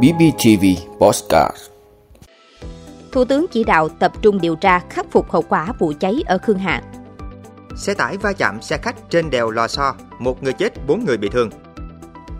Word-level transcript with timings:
BBTV 0.00 0.64
Postcard 0.98 1.56
Thủ 3.12 3.24
tướng 3.24 3.46
chỉ 3.50 3.64
đạo 3.64 3.88
tập 3.88 4.12
trung 4.22 4.40
điều 4.40 4.56
tra 4.56 4.78
khắc 4.78 5.06
phục 5.10 5.30
hậu 5.30 5.42
quả 5.42 5.68
vụ 5.78 5.92
cháy 6.00 6.22
ở 6.26 6.38
Khương 6.38 6.58
Hạ. 6.58 6.82
Xe 7.76 7.94
tải 7.94 8.16
va 8.16 8.32
chạm 8.32 8.62
xe 8.62 8.76
khách 8.76 9.10
trên 9.10 9.30
đèo 9.30 9.50
Lò 9.50 9.68
So, 9.68 9.94
một 10.18 10.42
người 10.42 10.52
chết, 10.52 10.86
bốn 10.86 11.04
người 11.04 11.16
bị 11.16 11.28
thương. 11.28 11.50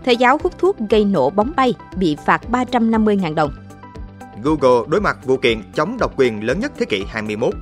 Thầy 0.05 0.17
giáo 0.17 0.39
hút 0.43 0.53
thuốc 0.57 0.77
gây 0.89 1.05
nổ 1.05 1.29
bóng 1.29 1.51
bay 1.55 1.73
bị 1.95 2.17
phạt 2.25 2.41
350.000 2.51 3.35
đồng. 3.35 3.51
Google 4.43 4.87
đối 4.87 5.01
mặt 5.01 5.17
vụ 5.25 5.37
kiện 5.37 5.61
chống 5.75 5.97
độc 5.99 6.13
quyền 6.17 6.45
lớn 6.45 6.59
nhất 6.59 6.71
thế 6.77 6.85
kỷ 6.85 7.03
21. 7.07 7.53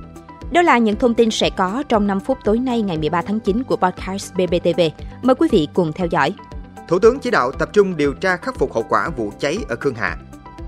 Đó 0.52 0.62
là 0.62 0.78
những 0.78 0.96
thông 0.96 1.14
tin 1.14 1.30
sẽ 1.30 1.50
có 1.50 1.82
trong 1.88 2.06
5 2.06 2.20
phút 2.20 2.38
tối 2.44 2.58
nay 2.58 2.82
ngày 2.82 2.98
13 2.98 3.22
tháng 3.22 3.40
9 3.40 3.62
của 3.62 3.76
podcast 3.76 4.34
BBTV. 4.34 4.80
Mời 5.22 5.34
quý 5.34 5.48
vị 5.50 5.68
cùng 5.74 5.92
theo 5.92 6.06
dõi. 6.06 6.34
Thủ 6.92 6.98
tướng 6.98 7.18
chỉ 7.18 7.30
đạo 7.30 7.52
tập 7.52 7.70
trung 7.72 7.96
điều 7.96 8.14
tra 8.14 8.36
khắc 8.36 8.58
phục 8.58 8.74
hậu 8.74 8.86
quả 8.88 9.08
vụ 9.16 9.32
cháy 9.38 9.58
ở 9.68 9.76
Khương 9.76 9.94
Hạ. 9.94 10.16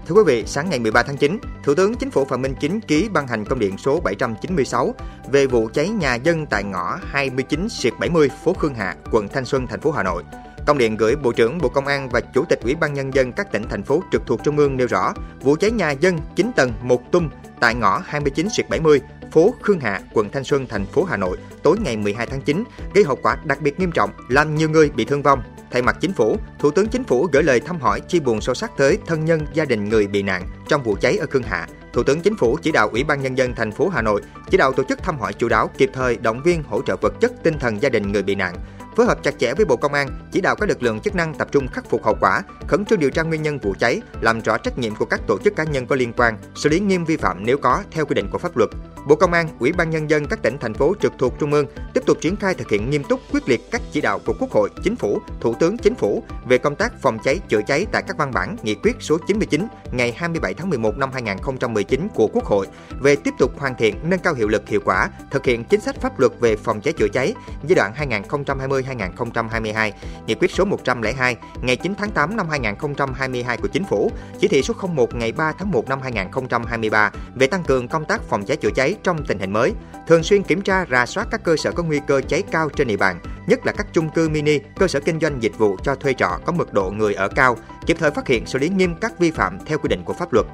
Thưa 0.07 0.15
quý 0.15 0.23
vị, 0.27 0.45
sáng 0.47 0.71
ngày 0.71 0.79
13 0.79 1.03
tháng 1.03 1.17
9, 1.17 1.39
Thủ 1.65 1.75
tướng 1.75 1.95
Chính 1.95 2.11
phủ 2.11 2.25
Phạm 2.25 2.43
Minh 2.43 2.55
Chính 2.61 2.81
ký 2.81 3.09
ban 3.13 3.27
hành 3.27 3.45
công 3.45 3.59
điện 3.59 3.79
số 3.79 4.01
796 4.01 4.95
về 5.31 5.47
vụ 5.47 5.69
cháy 5.75 5.89
nhà 5.89 6.15
dân 6.15 6.47
tại 6.47 6.65
ngõ 6.65 6.99
29 7.11 7.69
70 8.01 8.31
phố 8.45 8.55
Khương 8.55 8.75
Hạ, 8.75 8.97
quận 9.11 9.29
Thanh 9.29 9.45
Xuân, 9.45 9.67
thành 9.67 9.81
phố 9.81 9.91
Hà 9.91 10.03
Nội. 10.03 10.23
Công 10.67 10.79
điện 10.79 10.97
gửi 10.97 11.17
Bộ 11.17 11.33
trưởng 11.33 11.59
Bộ 11.59 11.69
Công 11.69 11.87
an 11.87 12.09
và 12.09 12.21
Chủ 12.21 12.45
tịch 12.49 12.61
Ủy 12.63 12.75
ban 12.75 12.95
Nhân 12.95 13.15
dân 13.15 13.33
các 13.33 13.53
tỉnh, 13.53 13.69
thành 13.71 13.83
phố 13.83 14.03
trực 14.13 14.23
thuộc 14.27 14.41
Trung 14.45 14.57
ương 14.57 14.77
nêu 14.77 14.87
rõ, 14.87 15.15
vụ 15.41 15.57
cháy 15.57 15.71
nhà 15.71 15.91
dân 15.91 16.19
9 16.37 16.51
tầng 16.57 16.73
một 16.83 17.13
tung 17.13 17.31
tại 17.61 17.75
ngõ 17.75 18.03
29 18.07 18.49
70 18.69 19.01
phố 19.33 19.55
Khương 19.63 19.81
Hạ, 19.81 20.01
quận 20.13 20.31
Thanh 20.31 20.45
Xuân, 20.45 20.67
thành 20.67 20.87
phố 20.87 21.05
Hà 21.05 21.17
Nội 21.17 21.39
tối 21.63 21.77
ngày 21.85 21.97
12 21.97 22.27
tháng 22.27 22.41
9 22.41 22.65
gây 22.95 23.05
hậu 23.05 23.17
quả 23.23 23.37
đặc 23.45 23.61
biệt 23.61 23.81
nghiêm 23.81 23.93
trọng, 23.93 24.11
làm 24.29 24.55
nhiều 24.55 24.71
người 24.71 24.91
bị 24.91 25.05
thương 25.05 25.23
vong. 25.23 25.43
Thay 25.75 25.83
mặt 25.83 25.97
chính 26.01 26.13
phủ, 26.13 26.37
Thủ 26.59 26.71
tướng 26.71 26.89
Chính 26.89 27.05
phủ 27.05 27.29
gửi 27.33 27.43
lời 27.43 27.61
thăm 27.61 27.81
hỏi 27.81 28.01
chia 28.01 28.21
buồn 28.21 28.41
sâu 28.41 28.55
sắc 28.55 28.71
tới 28.77 28.99
thân 29.07 29.25
nhân 29.25 29.47
gia 29.55 29.65
đình 29.65 29.89
người 29.89 30.07
bị 30.07 30.23
nạn 30.23 30.43
trong 30.69 30.83
vụ 30.83 30.97
cháy 31.01 31.17
ở 31.17 31.27
Khương 31.31 31.43
Hạ. 31.43 31.67
Thủ 31.93 32.03
tướng 32.03 32.21
Chính 32.21 32.37
phủ 32.37 32.59
chỉ 32.63 32.73
đạo 32.73 32.89
Ủy 32.89 33.05
ban 33.05 33.23
nhân 33.23 33.39
dân 33.39 33.55
thành 33.55 33.73
phố 33.73 33.89
Hà 33.89 34.03
Nội 34.03 34.23
chỉ 34.51 34.57
đạo 34.57 34.73
tổ 34.73 34.85
chức 34.89 35.03
thăm 35.03 35.19
hỏi 35.19 35.33
chủ 35.33 35.49
đáo, 35.49 35.71
kịp 35.79 35.91
thời 35.95 36.17
động 36.17 36.43
viên 36.43 36.63
hỗ 36.63 36.83
trợ 36.83 36.97
vật 36.97 37.13
chất 37.21 37.33
tinh 37.43 37.59
thần 37.59 37.83
gia 37.83 37.89
đình 37.89 38.13
người 38.13 38.23
bị 38.23 38.35
nạn, 38.35 38.55
phối 38.97 39.07
hợp 39.07 39.23
chặt 39.23 39.35
chẽ 39.39 39.55
với 39.55 39.65
Bộ 39.65 39.77
Công 39.77 39.95
an, 39.95 40.09
chỉ 40.33 40.41
đạo 40.41 40.57
các 40.57 40.69
lực 40.69 40.83
lượng 40.83 41.01
chức 41.01 41.15
năng 41.15 41.35
tập 41.35 41.49
trung 41.53 41.69
khắc 41.69 41.91
phục 41.91 42.05
hậu 42.05 42.17
quả, 42.21 42.43
khẩn 42.67 42.85
trương 42.85 43.01
điều 43.01 43.11
tra 43.11 43.23
nguyên 43.23 43.43
nhân 43.43 43.59
vụ 43.59 43.75
cháy, 43.79 44.01
làm 44.21 44.41
rõ 44.41 44.59
trách 44.59 44.79
nhiệm 44.79 44.95
của 44.95 45.05
các 45.05 45.21
tổ 45.27 45.39
chức 45.39 45.57
cá 45.57 45.65
nhân 45.65 45.87
có 45.87 45.97
liên 45.97 46.13
quan, 46.17 46.39
xử 46.55 46.69
lý 46.69 46.81
nghiêm 46.81 47.05
vi 47.05 47.17
phạm 47.17 47.47
nếu 47.47 47.59
có 47.59 47.83
theo 47.91 48.07
quy 48.07 48.15
định 48.15 48.29
của 48.31 48.39
pháp 48.39 48.57
luật. 48.57 48.71
Bộ 49.07 49.15
Công 49.17 49.33
an, 49.33 49.49
Ủy 49.59 49.73
ban 49.73 49.91
nhân 49.91 50.11
dân 50.11 50.27
các 50.27 50.43
tỉnh 50.43 50.59
thành 50.61 50.75
phố 50.75 50.95
trực 51.01 51.13
thuộc 51.19 51.39
trung 51.39 51.53
ương 51.53 51.67
tiếp 51.95 52.01
tục 52.07 52.19
triển 52.21 52.37
khai 52.37 52.55
thực 52.55 52.71
hiện 52.71 52.91
nghiêm 52.91 53.05
túc 53.09 53.21
quyết 53.33 53.49
liệt 53.49 53.61
các 53.71 53.83
chỉ 53.93 54.01
đạo 54.01 54.21
của 54.27 54.35
Quốc 54.41 54.51
hội, 54.51 54.71
Chính 54.83 54.97
phủ, 54.97 55.19
Thủ 55.41 55.55
tướng 55.55 55.79
Chính 55.79 55.95
phủ 55.95 56.23
về 56.45 56.59
công 56.59 56.77
tác 56.77 56.93
phòng 57.03 57.19
cháy 57.25 57.41
chữa 57.49 57.61
cháy 57.67 57.87
tại 57.93 58.03
các 58.07 58.17
văn 58.17 58.31
bản 58.35 58.57
nghị 58.63 58.75
quyết 58.75 58.97
số 59.01 59.19
99 59.27 59.67
ngày 59.93 60.13
27 60.17 60.55
tháng 60.55 60.71
11 60.71 60.97
năm 60.97 61.11
2019 61.13 62.09
của 62.15 62.27
Quốc 62.27 62.45
hội 62.45 62.67
về 63.01 63.17
tiếp 63.17 63.35
tục 63.39 63.59
hoàn 63.59 63.75
thiện 63.75 63.97
nâng 64.03 64.21
cao 64.21 64.35
hiệu 64.35 64.49
lực 64.49 64.69
hiệu 64.69 64.81
quả 64.85 65.11
thực 65.31 65.45
hiện 65.45 65.65
chính 65.65 65.81
sách 65.81 66.01
pháp 66.01 66.21
luật 66.21 66.33
về 66.41 66.57
phòng 66.57 66.81
cháy 66.81 66.93
chữa 66.93 67.09
cháy 67.09 67.35
giai 67.65 67.75
đoạn 67.75 67.93
2020-2022, 68.29 69.93
nghị 70.27 70.35
quyết 70.35 70.51
số 70.51 70.65
102 70.65 71.37
ngày 71.63 71.77
9 71.77 71.95
tháng 71.99 72.11
8 72.11 72.37
năm 72.37 72.49
2022 72.49 73.57
của 73.57 73.69
Chính 73.69 73.85
phủ, 73.85 74.11
chỉ 74.41 74.49
thị 74.49 74.63
số 74.63 74.75
01 74.95 75.15
ngày 75.15 75.33
3 75.33 75.53
tháng 75.59 75.71
1 75.71 75.89
năm 75.89 76.01
2023 76.03 77.11
về 77.35 77.47
tăng 77.47 77.65
cường 77.65 77.89
công 77.89 78.05
tác 78.05 78.23
phòng 78.23 78.45
cháy 78.45 78.57
chữa 78.57 78.71
cháy 78.75 78.94
trong 79.03 79.25
tình 79.25 79.39
hình 79.39 79.53
mới, 79.53 79.73
thường 80.07 80.23
xuyên 80.23 80.43
kiểm 80.43 80.63
tra 80.63 80.87
rà 80.91 81.07
soát 81.07 81.29
các 81.31 81.45
cơ 81.45 81.57
sở 81.57 81.73
có 81.73 81.83
nguy 81.83 82.01
cơ 82.07 82.21
cháy 82.29 82.43
cao 82.51 82.69
trên 82.77 82.89
địa 82.89 82.97
bàn, 82.97 83.21
nhất 83.47 83.67
là 83.67 83.73
các 83.73 83.87
chung 83.93 84.11
cư 84.11 84.29
mini, 84.29 84.59
cơ 84.77 84.89
sở 84.89 85.01
kinh 85.01 85.21
doanh 85.21 85.43
dịch 85.43 85.59
vụ 85.59 85.77
cho 85.83 85.95
thuê 85.95 86.13
trọ 86.13 86.39
có 86.45 86.53
mật 86.53 86.73
độ 86.73 86.91
người 86.91 87.15
ở 87.15 87.29
cao, 87.29 87.57
kịp 87.87 87.97
thời 88.01 88.11
phát 88.11 88.29
hiện 88.29 88.47
xử 88.47 88.59
lý 88.59 88.69
nghiêm 88.69 88.95
các 89.01 89.19
vi 89.19 89.31
phạm 89.31 89.59
theo 89.67 89.79
quy 89.79 89.89
định 89.89 90.03
của 90.05 90.13
pháp 90.13 90.33
luật. 90.33 90.47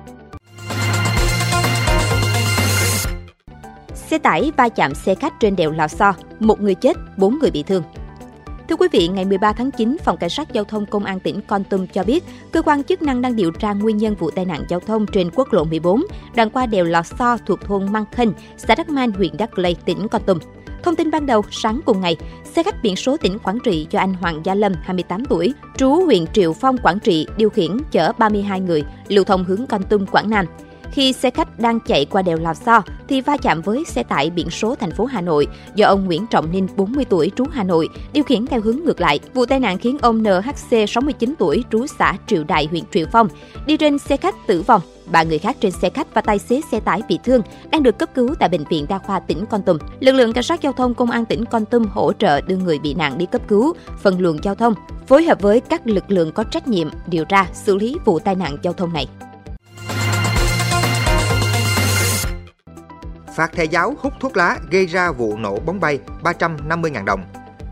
Xe 3.95 4.19
tải 4.19 4.53
va 4.56 4.69
chạm 4.69 4.95
xe 4.95 5.15
khách 5.15 5.33
trên 5.41 5.56
đèo 5.56 5.71
Lò 5.71 5.89
So, 5.89 6.15
một 6.41 6.61
người 6.61 6.75
chết, 6.75 6.97
bốn 7.17 7.39
người 7.39 7.50
bị 7.50 7.62
thương. 7.62 7.83
Thưa 8.70 8.76
quý 8.76 8.88
vị, 8.92 9.08
ngày 9.08 9.25
13 9.25 9.53
tháng 9.53 9.70
9, 9.70 9.97
Phòng 10.04 10.16
Cảnh 10.16 10.31
sát 10.31 10.53
Giao 10.53 10.64
thông 10.64 10.86
Công 10.86 11.04
an 11.04 11.20
tỉnh 11.20 11.41
Con 11.47 11.64
Tum 11.64 11.86
cho 11.86 12.04
biết, 12.04 12.25
cơ 12.53 12.62
quan 12.62 12.84
chức 12.84 13.03
năng 13.03 13.22
đang 13.22 13.36
điều 13.36 13.50
tra 13.50 13.72
nguyên 13.72 13.97
nhân 13.97 14.14
vụ 14.14 14.31
tai 14.31 14.44
nạn 14.44 14.64
giao 14.69 14.81
thông 14.81 15.06
trên 15.06 15.31
quốc 15.34 15.53
lộ 15.53 15.64
14, 15.64 16.03
đoạn 16.36 16.50
qua 16.50 16.66
đèo 16.66 16.84
Lò 16.84 17.03
So 17.03 17.36
thuộc 17.47 17.60
thôn 17.60 17.92
Măng 17.92 18.04
Khinh, 18.12 18.32
xã 18.56 18.75
Đắc 18.75 18.88
Man, 18.88 19.12
huyện 19.12 19.36
Đắc 19.36 19.58
Lây, 19.58 19.76
tỉnh 19.84 20.08
Con 20.08 20.22
Tum. 20.22 20.38
Thông 20.82 20.97
tin 20.97 21.10
ban 21.10 21.26
đầu, 21.26 21.42
sáng 21.50 21.81
cùng 21.86 22.00
ngày, 22.00 22.16
xe 22.44 22.62
khách 22.62 22.82
biển 22.82 22.97
số 22.97 23.16
tỉnh 23.16 23.38
Quảng 23.38 23.58
Trị 23.64 23.86
do 23.91 24.00
anh 24.00 24.14
Hoàng 24.14 24.41
Gia 24.44 24.54
Lâm, 24.54 24.72
28 24.82 25.25
tuổi, 25.25 25.54
trú 25.76 25.91
huyện 25.91 26.26
Triệu 26.26 26.52
Phong, 26.52 26.78
Quảng 26.78 26.98
Trị, 27.00 27.26
điều 27.37 27.50
khiển 27.50 27.70
chở 27.91 28.12
32 28.19 28.60
người, 28.60 28.84
lưu 29.08 29.25
thông 29.25 29.44
hướng 29.44 29.66
Con 29.66 29.82
Tum, 29.82 30.06
Quảng 30.06 30.31
Nam. 30.31 30.47
Khi 30.93 31.12
xe 31.12 31.31
khách 31.31 31.59
đang 31.59 31.81
chạy 31.81 32.05
qua 32.05 32.23
đèo 32.23 32.37
Lò 32.37 32.55
So 32.55 32.83
thì 33.09 33.21
va 33.21 33.37
chạm 33.37 33.62
với 33.62 33.84
xe 33.87 34.03
tải 34.03 34.31
biển 34.31 34.51
số 34.51 34.75
thành 34.75 34.91
phố 34.91 35.05
Hà 35.05 35.21
Nội 35.21 35.47
do 35.75 35.87
ông 35.87 36.05
Nguyễn 36.05 36.27
Trọng 36.27 36.53
Ninh 36.53 36.69
40 36.77 37.05
tuổi 37.05 37.31
trú 37.37 37.45
Hà 37.51 37.65
Nội 37.65 37.89
điều 38.12 38.25
khiển 38.25 38.47
theo 38.47 38.61
hướng 38.61 38.77
ngược 38.84 39.00
lại. 39.00 39.21
Vụ 39.34 39.47
tai 39.47 39.61
nạn 39.61 39.79
khiến 39.79 39.99
ông 39.99 40.23
NHC 40.23 40.89
69 40.89 41.34
tuổi 41.39 41.65
trú 41.71 41.87
xã 41.99 42.15
Triệu 42.27 42.45
Đại 42.45 42.67
huyện 42.71 42.84
Triệu 42.93 43.06
Phong 43.12 43.29
đi 43.67 43.77
trên 43.77 43.99
xe 43.99 44.17
khách 44.17 44.34
tử 44.47 44.62
vong. 44.62 44.81
Ba 45.06 45.23
người 45.23 45.39
khác 45.39 45.56
trên 45.61 45.73
xe 45.73 45.91
khách 45.91 46.15
và 46.15 46.21
tài 46.21 46.39
xế 46.39 46.61
xe 46.73 46.81
tải 46.81 47.03
bị 47.09 47.19
thương 47.25 47.43
đang 47.71 47.83
được 47.83 47.99
cấp 47.99 48.09
cứu 48.15 48.34
tại 48.39 48.49
bệnh 48.49 48.65
viện 48.71 48.87
đa 48.89 48.99
khoa 48.99 49.21
tỉnh 49.21 49.47
Con 49.50 49.62
Tum. 49.62 49.79
Lực 50.00 50.12
lượng 50.12 50.33
cảnh 50.33 50.45
sát 50.45 50.62
giao 50.62 50.73
thông 50.73 50.95
công 50.95 51.11
an 51.11 51.25
tỉnh 51.25 51.45
Con 51.45 51.65
Tum 51.65 51.84
hỗ 51.84 52.12
trợ 52.12 52.41
đưa 52.41 52.56
người 52.56 52.79
bị 52.79 52.95
nạn 52.95 53.19
đi 53.19 53.27
cấp 53.27 53.43
cứu, 53.49 53.75
phân 54.03 54.21
luồng 54.21 54.39
giao 54.43 54.55
thông, 54.55 54.75
phối 55.06 55.25
hợp 55.25 55.41
với 55.41 55.61
các 55.61 55.87
lực 55.87 56.11
lượng 56.11 56.33
có 56.33 56.45
trách 56.45 56.69
nhiệm 56.69 56.89
điều 57.06 57.25
tra 57.25 57.47
xử 57.55 57.77
lý 57.77 57.97
vụ 58.05 58.19
tai 58.19 58.34
nạn 58.34 58.56
giao 58.62 58.73
thông 58.73 58.93
này. 58.93 59.06
Phạt 63.35 63.51
thầy 63.53 63.69
giáo 63.69 63.95
hút 63.99 64.13
thuốc 64.21 64.37
lá 64.37 64.59
gây 64.71 64.87
ra 64.87 65.13
vụ 65.13 65.37
nổ 65.37 65.59
bóng 65.61 65.81
bay 65.81 65.99
350.000 66.23 67.05
đồng. 67.05 67.25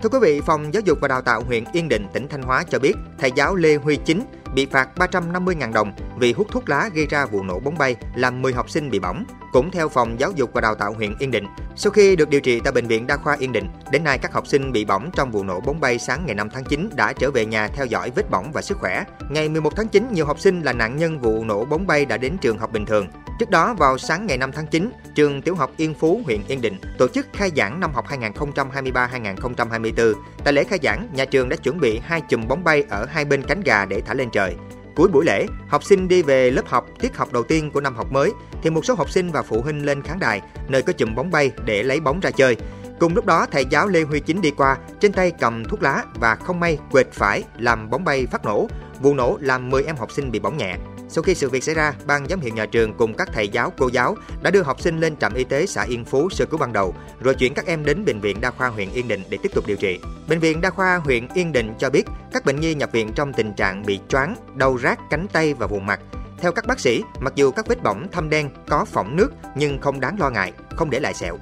Thưa 0.03 0.09
quý 0.09 0.19
vị, 0.23 0.41
Phòng 0.47 0.75
Giáo 0.75 0.83
dục 0.87 0.99
và 1.01 1.09
Đào 1.09 1.23
tạo 1.23 1.43
huyện 1.43 1.65
Yên 1.73 1.89
Định, 1.89 2.07
tỉnh 2.13 2.29
Thanh 2.29 2.43
Hóa 2.43 2.65
cho 2.71 2.79
biết 2.79 2.93
thầy 3.19 3.33
giáo 3.33 3.55
Lê 3.55 3.75
Huy 3.75 3.97
Chính 3.97 4.25
bị 4.55 4.67
phạt 4.67 4.89
350.000 4.97 5.73
đồng 5.73 5.93
vì 6.19 6.33
hút 6.33 6.47
thuốc 6.51 6.69
lá 6.69 6.91
gây 6.95 7.07
ra 7.07 7.27
vụ 7.27 7.43
nổ 7.43 7.61
bóng 7.61 7.79
bay 7.79 7.97
làm 8.15 8.43
10 8.43 8.53
học 8.53 8.71
sinh 8.71 8.91
bị 8.91 8.99
bỏng. 8.99 9.25
Cũng 9.53 9.71
theo 9.71 9.89
Phòng 9.89 10.21
Giáo 10.21 10.33
dục 10.33 10.51
và 10.53 10.61
Đào 10.61 10.75
tạo 10.75 10.93
huyện 10.93 11.15
Yên 11.19 11.31
Định, 11.31 11.47
sau 11.77 11.91
khi 11.91 12.17
được 12.17 12.29
điều 12.29 12.41
trị 12.41 12.61
tại 12.61 12.73
Bệnh 12.73 12.87
viện 12.87 13.07
Đa 13.07 13.17
khoa 13.17 13.37
Yên 13.39 13.53
Định, 13.53 13.69
đến 13.93 14.05
nay 14.05 14.19
các 14.19 14.33
học 14.33 14.47
sinh 14.47 14.73
bị 14.73 14.85
bỏng 14.85 15.11
trong 15.17 15.31
vụ 15.31 15.45
nổ 15.45 15.61
bóng 15.61 15.81
bay 15.81 15.99
sáng 15.99 16.27
ngày 16.27 16.35
5 16.35 16.51
tháng 16.51 16.65
9 16.65 16.91
đã 16.95 17.13
trở 17.13 17.31
về 17.31 17.47
nhà 17.47 17.69
theo 17.69 17.87
dõi 17.87 18.11
vết 18.15 18.31
bỏng 18.31 18.53
và 18.53 18.63
sức 18.63 18.79
khỏe. 18.79 19.05
Ngày 19.31 19.49
11 19.49 19.77
tháng 19.77 19.89
9, 19.89 20.09
nhiều 20.13 20.27
học 20.27 20.41
sinh 20.41 20.63
là 20.63 20.73
nạn 20.73 20.97
nhân 20.97 21.19
vụ 21.19 21.45
nổ 21.45 21.65
bóng 21.65 21.87
bay 21.87 22.05
đã 22.05 22.17
đến 22.17 22.37
trường 22.41 22.59
học 22.59 22.73
bình 22.73 22.87
thường. 22.87 23.07
Trước 23.39 23.51
đó, 23.51 23.75
vào 23.75 23.99
sáng 23.99 24.27
ngày 24.27 24.39
5 24.39 24.53
tháng 24.53 24.67
9, 24.67 24.91
trường 25.15 25.43
tiểu 25.43 25.55
học 25.55 25.71
Yên 25.77 25.95
Phú, 25.95 26.21
huyện 26.25 26.41
Yên 26.49 26.61
Định 26.61 26.79
tổ 26.99 27.09
chức 27.09 27.27
khai 27.33 27.51
giảng 27.57 27.81
năm 27.81 27.93
học 27.95 28.05
2023-2024. 28.09 30.15
Tại 30.45 30.53
lễ 30.53 30.65
khai 30.65 30.79
giảng, 30.83 31.09
nhà 31.13 31.25
trường 31.25 31.49
đã 31.49 31.57
chuẩn 31.57 31.81
bị 31.81 32.01
hai 32.05 32.21
chùm 32.21 32.49
bóng 32.49 32.65
bay 32.65 32.85
ở 32.91 33.07
hai 33.11 33.25
bên 33.25 33.43
cánh 33.43 33.61
gà 33.61 33.85
để 33.85 34.01
thả 34.01 34.15
lên 34.15 34.29
trời. 34.33 34.55
Cuối 34.97 35.09
buổi 35.09 35.25
lễ, 35.25 35.47
học 35.69 35.85
sinh 35.85 36.09
đi 36.09 36.23
về 36.23 36.51
lớp 36.51 36.67
học 36.67 36.87
tiết 37.01 37.17
học 37.17 37.33
đầu 37.33 37.43
tiên 37.43 37.71
của 37.71 37.81
năm 37.81 37.97
học 37.97 38.13
mới, 38.13 38.33
thì 38.63 38.71
một 38.71 38.85
số 38.85 38.95
học 38.95 39.11
sinh 39.11 39.33
và 39.33 39.43
phụ 39.43 39.63
huynh 39.63 39.87
lên 39.87 40.03
khán 40.03 40.19
đài 40.19 40.43
nơi 40.69 40.83
có 40.83 40.93
chùm 40.93 41.15
bóng 41.15 41.31
bay 41.31 41.51
để 41.65 41.83
lấy 41.83 42.01
bóng 42.01 42.21
ra 42.21 42.31
chơi. 42.31 42.57
Cùng 43.01 43.15
lúc 43.15 43.27
đó, 43.27 43.47
thầy 43.51 43.65
giáo 43.71 43.89
Lê 43.89 44.03
Huy 44.03 44.21
Chính 44.21 44.41
đi 44.41 44.51
qua, 44.51 44.77
trên 45.01 45.13
tay 45.13 45.33
cầm 45.41 45.65
thuốc 45.65 45.83
lá 45.83 46.05
và 46.15 46.35
không 46.35 46.61
may 46.61 46.79
quệt 46.91 47.07
phải 47.13 47.45
làm 47.59 47.91
bóng 47.91 48.05
bay 48.05 48.27
phát 48.27 48.45
nổ. 48.45 48.69
Vụ 49.01 49.15
nổ 49.15 49.39
làm 49.41 49.71
10 49.71 49.83
em 49.83 49.97
học 49.97 50.13
sinh 50.13 50.31
bị 50.31 50.39
bỏng 50.39 50.57
nhẹ. 50.57 50.77
Sau 51.09 51.23
khi 51.23 51.35
sự 51.35 51.49
việc 51.49 51.65
xảy 51.65 51.75
ra, 51.75 51.95
ban 52.07 52.27
giám 52.29 52.41
hiệu 52.41 52.55
nhà 52.55 52.67
trường 52.67 52.95
cùng 52.95 53.15
các 53.15 53.29
thầy 53.33 53.49
giáo, 53.49 53.73
cô 53.79 53.89
giáo 53.89 54.17
đã 54.43 54.51
đưa 54.51 54.63
học 54.63 54.81
sinh 54.81 55.01
lên 55.01 55.17
trạm 55.17 55.35
y 55.35 55.45
tế 55.45 55.67
xã 55.67 55.83
Yên 55.83 56.05
Phú 56.05 56.31
sơ 56.31 56.47
cứu 56.47 56.59
ban 56.59 56.73
đầu, 56.73 56.95
rồi 57.21 57.35
chuyển 57.35 57.55
các 57.55 57.67
em 57.67 57.85
đến 57.85 58.05
bệnh 58.05 58.21
viện 58.21 58.41
đa 58.41 58.51
khoa 58.51 58.69
huyện 58.69 58.91
Yên 58.91 59.09
Định 59.09 59.23
để 59.31 59.39
tiếp 59.43 59.53
tục 59.55 59.67
điều 59.67 59.77
trị. 59.77 59.99
Bệnh 60.29 60.39
viện 60.39 60.61
đa 60.61 60.71
khoa 60.71 60.97
huyện 60.97 61.29
Yên 61.35 61.53
Định 61.53 61.75
cho 61.79 61.91
biết 61.91 62.05
các 62.33 62.45
bệnh 62.45 62.61
nhi 62.61 62.75
nhập 62.75 62.93
viện 62.93 63.13
trong 63.15 63.33
tình 63.33 63.53
trạng 63.55 63.87
bị 63.87 64.01
choáng, 64.09 64.35
đau 64.55 64.79
rát 64.79 64.99
cánh 65.11 65.27
tay 65.33 65.55
và 65.55 65.67
vùng 65.67 65.87
mặt. 65.87 66.01
Theo 66.41 66.53
các 66.53 66.67
bác 66.67 66.81
sĩ, 66.81 67.03
mặc 67.21 67.33
dù 67.37 67.51
các 67.51 67.67
vết 67.67 67.83
bỏng 67.83 68.09
thâm 68.13 68.31
đen 68.31 68.51
có 68.69 68.85
phỏng 68.85 69.17
nước 69.17 69.33
nhưng 69.55 69.81
không 69.81 70.01
đáng 70.01 70.17
lo 70.21 70.31
ngại, 70.31 70.53
không 70.77 70.91
để 70.91 71.01
lại 71.01 71.15
sẹo. 71.15 71.39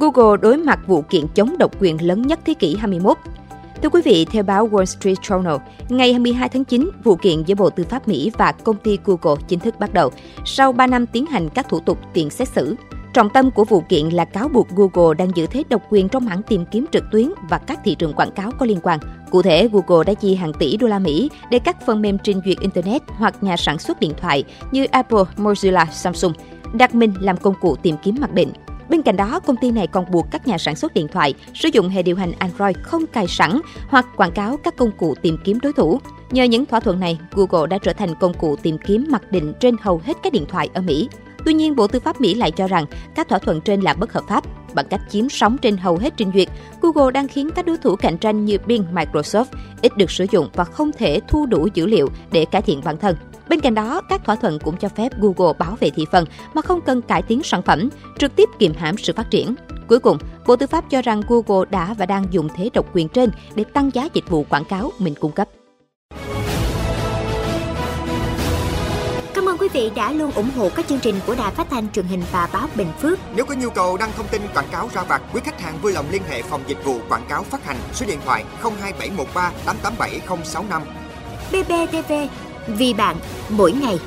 Google 0.00 0.36
đối 0.42 0.56
mặt 0.56 0.78
vụ 0.86 1.02
kiện 1.02 1.26
chống 1.34 1.58
độc 1.58 1.70
quyền 1.80 2.06
lớn 2.06 2.22
nhất 2.22 2.40
thế 2.46 2.54
kỷ 2.54 2.76
21. 2.76 3.16
Thưa 3.82 3.88
quý 3.88 4.02
vị, 4.04 4.24
theo 4.24 4.42
báo 4.42 4.68
Wall 4.68 4.84
Street 4.84 5.18
Journal, 5.18 5.58
ngày 5.88 6.12
22 6.12 6.48
tháng 6.48 6.64
9, 6.64 6.90
vụ 7.04 7.16
kiện 7.16 7.42
giữa 7.42 7.54
Bộ 7.54 7.70
Tư 7.70 7.84
pháp 7.88 8.08
Mỹ 8.08 8.30
và 8.38 8.52
công 8.52 8.76
ty 8.76 8.98
Google 9.04 9.42
chính 9.48 9.58
thức 9.58 9.74
bắt 9.78 9.92
đầu, 9.92 10.10
sau 10.44 10.72
3 10.72 10.86
năm 10.86 11.06
tiến 11.06 11.26
hành 11.26 11.48
các 11.48 11.68
thủ 11.68 11.80
tục 11.80 11.98
tiền 12.12 12.30
xét 12.30 12.48
xử. 12.48 12.76
Trọng 13.14 13.30
tâm 13.30 13.50
của 13.50 13.64
vụ 13.64 13.82
kiện 13.88 14.08
là 14.08 14.24
cáo 14.24 14.48
buộc 14.48 14.68
Google 14.68 15.14
đang 15.14 15.36
giữ 15.36 15.46
thế 15.46 15.62
độc 15.68 15.82
quyền 15.90 16.08
trong 16.08 16.24
mảng 16.24 16.42
tìm 16.42 16.64
kiếm 16.70 16.86
trực 16.92 17.04
tuyến 17.12 17.28
và 17.48 17.58
các 17.58 17.80
thị 17.84 17.94
trường 17.94 18.12
quảng 18.12 18.30
cáo 18.30 18.50
có 18.58 18.66
liên 18.66 18.78
quan. 18.82 18.98
Cụ 19.30 19.42
thể, 19.42 19.68
Google 19.72 20.04
đã 20.04 20.14
chi 20.14 20.34
hàng 20.34 20.52
tỷ 20.52 20.76
đô 20.76 20.86
la 20.86 20.98
Mỹ 20.98 21.30
để 21.50 21.58
các 21.58 21.86
phần 21.86 22.02
mềm 22.02 22.18
trình 22.18 22.40
duyệt 22.44 22.60
Internet 22.60 23.02
hoặc 23.08 23.42
nhà 23.42 23.56
sản 23.56 23.78
xuất 23.78 24.00
điện 24.00 24.12
thoại 24.20 24.44
như 24.70 24.84
Apple, 24.84 25.22
Mozilla, 25.36 25.86
Samsung 25.92 26.32
đặt 26.72 26.94
mình 26.94 27.14
làm 27.20 27.36
công 27.36 27.54
cụ 27.60 27.76
tìm 27.76 27.96
kiếm 28.02 28.16
mặc 28.20 28.32
định. 28.32 28.52
Bên 28.88 29.02
cạnh 29.02 29.16
đó, 29.16 29.40
công 29.40 29.56
ty 29.56 29.70
này 29.70 29.86
còn 29.86 30.10
buộc 30.10 30.26
các 30.30 30.46
nhà 30.46 30.58
sản 30.58 30.76
xuất 30.76 30.94
điện 30.94 31.08
thoại 31.08 31.34
sử 31.54 31.68
dụng 31.72 31.88
hệ 31.88 32.02
điều 32.02 32.16
hành 32.16 32.32
Android 32.38 32.76
không 32.82 33.06
cài 33.06 33.26
sẵn 33.28 33.60
hoặc 33.88 34.06
quảng 34.16 34.32
cáo 34.32 34.56
các 34.56 34.76
công 34.76 34.90
cụ 34.98 35.14
tìm 35.22 35.38
kiếm 35.44 35.58
đối 35.62 35.72
thủ. 35.72 36.00
Nhờ 36.30 36.44
những 36.44 36.66
thỏa 36.66 36.80
thuận 36.80 37.00
này, 37.00 37.18
Google 37.32 37.66
đã 37.66 37.78
trở 37.78 37.92
thành 37.92 38.14
công 38.14 38.34
cụ 38.34 38.56
tìm 38.56 38.78
kiếm 38.78 39.06
mặc 39.08 39.32
định 39.32 39.52
trên 39.60 39.76
hầu 39.80 40.00
hết 40.04 40.16
các 40.22 40.32
điện 40.32 40.44
thoại 40.48 40.68
ở 40.74 40.80
Mỹ. 40.80 41.08
Tuy 41.44 41.54
nhiên, 41.54 41.76
Bộ 41.76 41.86
Tư 41.86 42.00
pháp 42.00 42.20
Mỹ 42.20 42.34
lại 42.34 42.50
cho 42.50 42.66
rằng 42.66 42.86
các 43.14 43.28
thỏa 43.28 43.38
thuận 43.38 43.60
trên 43.60 43.80
là 43.80 43.94
bất 43.94 44.12
hợp 44.12 44.24
pháp. 44.28 44.44
Bằng 44.74 44.86
cách 44.90 45.00
chiếm 45.08 45.28
sóng 45.28 45.58
trên 45.58 45.76
hầu 45.76 45.96
hết 45.96 46.14
trình 46.16 46.30
duyệt, 46.34 46.48
Google 46.80 47.12
đang 47.12 47.28
khiến 47.28 47.50
các 47.54 47.66
đối 47.66 47.76
thủ 47.76 47.96
cạnh 47.96 48.18
tranh 48.18 48.44
như 48.44 48.58
Bing, 48.66 48.84
Microsoft 48.92 49.44
ít 49.82 49.96
được 49.96 50.10
sử 50.10 50.26
dụng 50.30 50.48
và 50.54 50.64
không 50.64 50.90
thể 50.92 51.20
thu 51.28 51.46
đủ 51.46 51.68
dữ 51.74 51.86
liệu 51.86 52.08
để 52.32 52.44
cải 52.44 52.62
thiện 52.62 52.80
bản 52.84 52.96
thân. 52.96 53.16
Bên 53.48 53.60
cạnh 53.60 53.74
đó, 53.74 54.00
các 54.08 54.24
thỏa 54.24 54.36
thuận 54.36 54.58
cũng 54.58 54.76
cho 54.76 54.88
phép 54.88 55.12
Google 55.20 55.52
bảo 55.58 55.76
vệ 55.80 55.90
thị 55.90 56.06
phần 56.12 56.24
mà 56.54 56.62
không 56.62 56.80
cần 56.80 57.02
cải 57.02 57.22
tiến 57.22 57.42
sản 57.42 57.62
phẩm, 57.62 57.88
trực 58.18 58.36
tiếp 58.36 58.48
kiềm 58.58 58.72
hãm 58.78 58.98
sự 58.98 59.12
phát 59.16 59.30
triển. 59.30 59.54
Cuối 59.88 59.98
cùng, 59.98 60.18
Bộ 60.46 60.56
Tư 60.56 60.66
pháp 60.66 60.84
cho 60.90 61.02
rằng 61.02 61.22
Google 61.28 61.68
đã 61.70 61.94
và 61.98 62.06
đang 62.06 62.26
dùng 62.30 62.48
thế 62.56 62.70
độc 62.74 62.86
quyền 62.94 63.08
trên 63.08 63.30
để 63.54 63.64
tăng 63.64 63.90
giá 63.94 64.08
dịch 64.14 64.28
vụ 64.28 64.44
quảng 64.48 64.64
cáo 64.64 64.92
mình 64.98 65.14
cung 65.20 65.32
cấp. 65.32 65.48
Cảm 69.34 69.48
ơn 69.48 69.58
quý 69.58 69.68
vị 69.72 69.90
đã 69.96 70.12
luôn 70.12 70.30
ủng 70.32 70.50
hộ 70.56 70.70
các 70.76 70.86
chương 70.88 71.00
trình 71.00 71.14
của 71.26 71.34
Đài 71.34 71.54
Phát 71.54 71.66
thanh 71.70 71.88
truyền 71.92 72.04
hình 72.04 72.22
và 72.32 72.48
báo 72.52 72.68
Bình 72.74 72.92
Phước. 73.00 73.18
Nếu 73.36 73.46
có 73.46 73.54
nhu 73.54 73.70
cầu 73.70 73.96
đăng 73.96 74.10
thông 74.16 74.26
tin 74.30 74.42
quảng 74.54 74.68
cáo 74.72 74.88
ra 74.94 75.02
vặt, 75.02 75.22
quý 75.34 75.40
khách 75.44 75.60
hàng 75.60 75.78
vui 75.82 75.92
lòng 75.92 76.06
liên 76.10 76.22
hệ 76.28 76.42
phòng 76.42 76.60
dịch 76.66 76.84
vụ 76.84 76.98
quảng 77.08 77.26
cáo 77.28 77.42
phát 77.42 77.64
hành 77.64 77.76
số 77.92 78.06
điện 78.06 78.18
thoại 78.24 78.44
02713 78.62 79.52
887065. 79.66 80.82
BBTV, 81.52 82.12
vì 82.76 82.94
bạn, 82.94 83.16
mỗi 83.50 83.72
ngày. 83.72 83.98